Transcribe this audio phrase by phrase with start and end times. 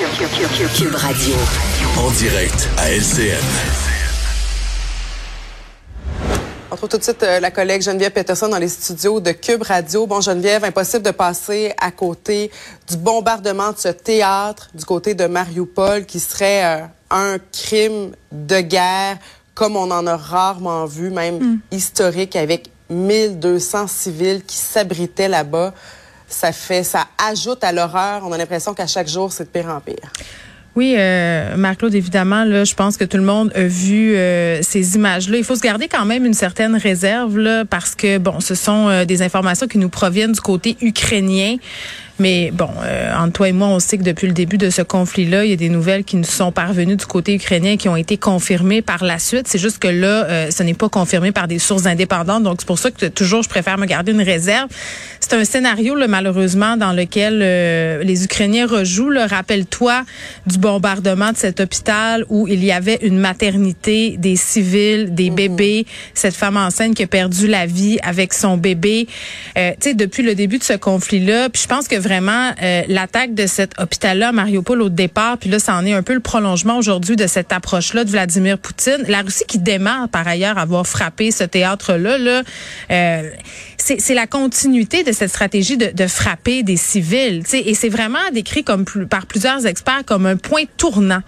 [0.00, 1.34] Cube Radio.
[1.98, 3.36] En direct à LCN.
[6.70, 9.62] On retrouve tout de suite euh, la collègue Geneviève Peterson dans les studios de Cube
[9.62, 10.06] Radio.
[10.06, 12.50] Bon, Geneviève, impossible de passer à côté
[12.88, 18.60] du bombardement de ce théâtre du côté de Mariupol qui serait euh, un crime de
[18.62, 19.18] guerre
[19.54, 21.60] comme on en a rarement vu, même mm.
[21.72, 25.74] historique, avec 1200 civils qui s'abritaient là-bas.
[26.30, 28.22] Ça fait, ça ajoute à l'horreur.
[28.24, 30.10] On a l'impression qu'à chaque jour, c'est de pire en pire.
[30.76, 34.94] Oui, euh, Marc-Claude, évidemment, là, je pense que tout le monde a vu euh, ces
[34.94, 35.36] images-là.
[35.36, 38.88] Il faut se garder quand même une certaine réserve, là, parce que, bon, ce sont
[38.88, 41.56] euh, des informations qui nous proviennent du côté ukrainien.
[42.20, 44.82] Mais bon, euh, entre toi et moi, on sait que depuis le début de ce
[44.82, 47.96] conflit-là, il y a des nouvelles qui nous sont parvenues du côté ukrainien qui ont
[47.96, 49.48] été confirmées par la suite.
[49.48, 52.42] C'est juste que là, euh, ce n'est pas confirmé par des sources indépendantes.
[52.42, 54.68] Donc, c'est pour ça que toujours, je préfère me garder une réserve.
[55.18, 59.00] C'est un scénario, là, malheureusement, dans lequel euh, les Ukrainiens rejouent.
[59.16, 60.04] Rappelle-toi
[60.46, 65.34] du bombardement de cet hôpital où il y avait une maternité, des civils, des mmh.
[65.34, 69.08] bébés, cette femme enceinte qui a perdu la vie avec son bébé.
[69.56, 72.82] Euh, tu sais, depuis le début de ce conflit-là, puis je pense que vraiment euh,
[72.88, 76.20] l'attaque de cet hôpital-là, Mariupol, au départ, puis là, ça en est un peu le
[76.20, 79.04] prolongement aujourd'hui de cette approche-là de Vladimir Poutine.
[79.08, 82.42] La Russie qui démarre, par ailleurs, avoir frappé ce théâtre-là, là,
[82.90, 83.30] euh,
[83.80, 87.42] c'est la continuité de cette stratégie de, de frapper des civils.
[87.52, 91.22] Et c'est vraiment décrit comme par plusieurs experts comme un point tournant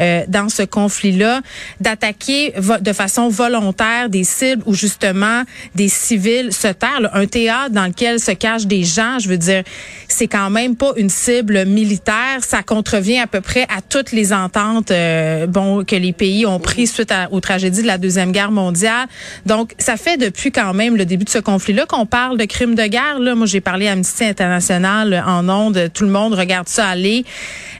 [0.00, 1.40] euh, dans ce conflit-là,
[1.80, 5.42] d'attaquer de façon volontaire des cibles où justement
[5.74, 7.10] des civils se terrent.
[7.12, 9.62] Un théâtre dans lequel se cachent des gens, je veux dire,
[10.08, 12.38] c'est quand même pas une cible militaire.
[12.40, 16.60] Ça contrevient à peu près à toutes les ententes euh, bon que les pays ont
[16.60, 19.06] prises suite à, aux tragédies de la deuxième guerre mondiale.
[19.46, 22.74] Donc, ça fait depuis quand même le début de ce conflit-là qu'on parle de crimes
[22.74, 23.18] de guerre.
[23.18, 25.90] Là, moi, j'ai parlé à Amnesty International en ondes.
[25.92, 27.24] Tout le monde regarde ça aller.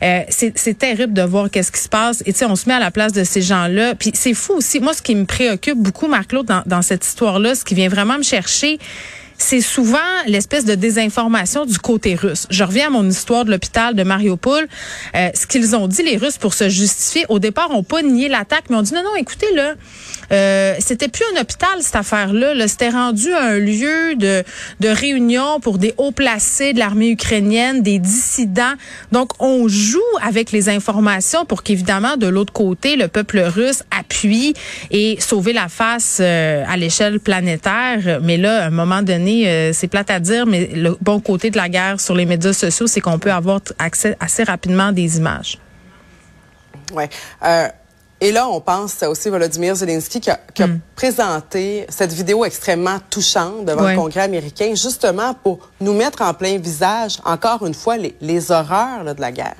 [0.02, 2.22] Euh, c'est terrible de voir qu'est-ce qui se passe.
[2.26, 3.94] Et tu sais, on se met à la place de ces gens-là.
[3.94, 4.80] Puis c'est fou aussi.
[4.80, 8.18] Moi, ce qui me préoccupe beaucoup, Marc-Claude, dans, dans cette histoire-là, ce qui vient vraiment
[8.18, 8.78] me chercher,
[9.38, 12.46] c'est souvent l'espèce de désinformation du côté russe.
[12.50, 14.66] Je reviens à mon histoire de l'hôpital de Mariupol.
[15.14, 18.28] Euh, ce qu'ils ont dit, les Russes, pour se justifier, au départ, ont pas nié
[18.28, 19.74] l'attaque, mais ont dit non, non, écoutez, là,
[20.32, 22.54] euh, c'était plus un hôpital, cette affaire-là.
[22.54, 24.44] -là, c'était rendu un lieu de,
[24.88, 28.74] réunion pour des hauts placés de l'armée ukrainienne, des dissidents.
[29.12, 34.54] Donc, on joue avec les informations pour qu'évidemment, de l'autre côté, le peuple russe appuie
[34.90, 38.20] et sauver la face euh, à l'échelle planétaire.
[38.22, 41.50] Mais là, à un moment donné, euh, c'est plate à dire, mais le bon côté
[41.50, 45.18] de la guerre sur les médias sociaux, c'est qu'on peut avoir accès assez rapidement des
[45.18, 45.58] images.
[47.44, 47.68] Euh,
[48.20, 50.80] et là, on pense aussi Volodymyr Zelensky qui a, qui a hmm.
[50.96, 56.58] présenté cette vidéo extrêmement touchante devant le Congrès américain, justement pour nous mettre en plein
[56.58, 59.54] visage, encore une fois, les, les horreurs là, de la guerre.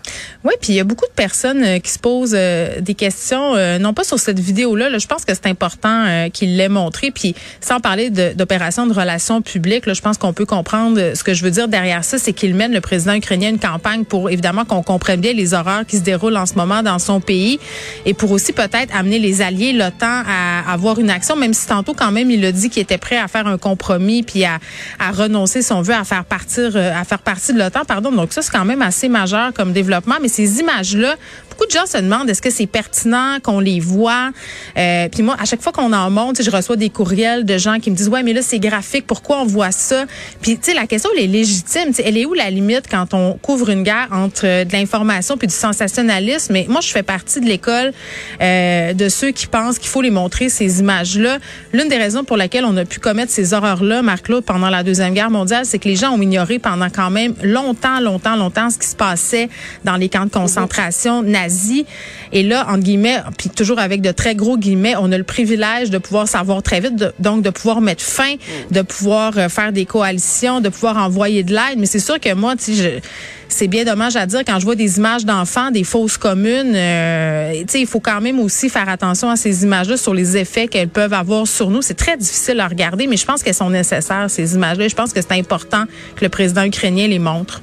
[0.44, 3.56] Oui, puis il y a beaucoup de personnes euh, qui se posent euh, des questions,
[3.56, 4.88] euh, non pas sur cette vidéo-là.
[4.88, 7.10] Là, je pense que c'est important qu'il l'ait montré.
[7.10, 11.34] Puis sans parler d'opération de, relations publiques, là, je pense qu'on peut comprendre ce que
[11.34, 14.64] je veux dire derrière ça, c'est qu'il mène le président ukrainien une campagne pour évidemment
[14.64, 17.58] qu'on comprenne bien les horreurs qui se déroulent en ce moment dans son pays
[18.04, 21.94] et pour aussi peut-être amener les alliés, l'OTAN, à, avoir une action, même si tantôt
[21.94, 24.59] quand même il a dit qu'il était prêt à faire un compromis puis à,
[24.98, 27.84] à renoncer, si on veut, à faire partir, à faire partie de l'OTAN.
[27.87, 28.10] Pardon.
[28.12, 30.16] Donc ça, c'est quand même assez majeur comme développement.
[30.20, 31.16] Mais ces images-là,
[31.50, 34.31] beaucoup de gens se demandent est-ce que c'est pertinent qu'on les voit?
[34.76, 37.81] Euh, puis moi, à chaque fois qu'on en monte, je reçois des courriels de gens
[37.81, 40.04] qui me disent ouais, mais là c'est graphique, pourquoi on voit ça?
[40.41, 41.92] Puis tu sais, la question elle est légitime.
[42.04, 45.48] elle est où la limite quand on couvre une guerre entre euh, de l'information puis
[45.48, 46.53] du sensationnalisme?
[46.53, 47.92] Mais moi, je fais partie de l'école
[48.41, 51.38] euh, de ceux qui pensent qu'il faut les montrer ces images-là.
[51.72, 55.15] L'une des raisons pour laquelle on a pu commettre ces horreurs-là, Marc-Claude, pendant la deuxième
[55.15, 58.78] guerre mondiale, c'est que les gens ont ignoré pendant quand même longtemps, longtemps, longtemps ce
[58.78, 59.49] qui se passait
[59.84, 61.84] dans les camps de concentration nazis.
[62.32, 65.91] Et là, entre guillemets, puis toujours avec de très gros guillemets, on a le privilège
[65.91, 68.34] de pouvoir savoir très vite, donc de pouvoir mettre fin,
[68.70, 71.78] de pouvoir euh, faire des coalitions, de pouvoir envoyer de l'aide.
[71.78, 73.00] Mais c'est sûr que moi, tu sais,
[73.49, 76.75] c'est bien dommage à dire quand je vois des images d'enfants, des fausses communes.
[76.75, 80.88] Euh, il faut quand même aussi faire attention à ces images-là sur les effets qu'elles
[80.88, 81.82] peuvent avoir sur nous.
[81.82, 84.88] C'est très difficile à regarder, mais je pense qu'elles sont nécessaires ces images-là.
[84.88, 85.84] Je pense que c'est important
[86.16, 87.62] que le président ukrainien les montre.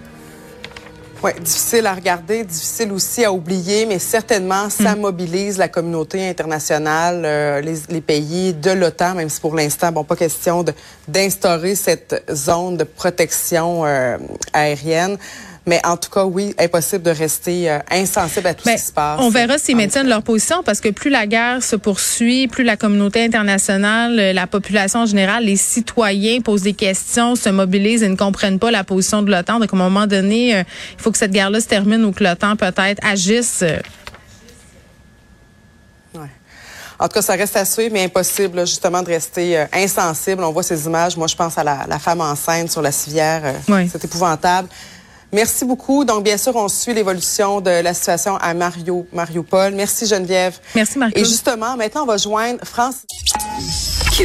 [1.24, 5.00] Oui, difficile à regarder, difficile aussi à oublier, mais certainement, ça mm.
[5.00, 10.04] mobilise la communauté internationale, euh, les, les, pays de l'OTAN, même si pour l'instant, bon,
[10.04, 10.64] pas question
[11.08, 14.18] d'instaurer cette zone de protection euh,
[14.54, 15.18] aérienne.
[15.68, 18.92] Mais en tout cas, oui, impossible de rester euh, insensible à tout ce qui se
[18.92, 19.20] passe.
[19.20, 22.78] On verra s'ils maintiennent leur position parce que plus la guerre se poursuit, plus la
[22.78, 28.10] communauté internationale, euh, la population en général, les citoyens posent des questions, se mobilisent et
[28.10, 29.60] ne comprennent pas la position de l'OTAN.
[29.60, 30.64] Donc, à un moment donné, euh,
[30.98, 33.64] il faut que cette guerre-là se termine ou que l'OTAN peut-être agisse.
[36.14, 36.30] Ouais.
[37.00, 40.44] En tout cas, ça reste à suivre, mais impossible justement de rester insensible.
[40.44, 41.18] On voit ces images.
[41.18, 43.56] Moi, je pense à la, femme enceinte sur la civière.
[43.92, 44.70] C'est épouvantable.
[45.36, 46.06] Merci beaucoup.
[46.06, 49.74] Donc, bien sûr, on suit l'évolution de la situation à Mario, Mariupol.
[49.74, 50.58] Merci Geneviève.
[50.74, 51.12] Merci Marc.
[51.18, 53.06] Et justement, maintenant, on va joindre France.